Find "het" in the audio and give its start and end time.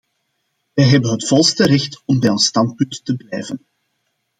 1.11-1.27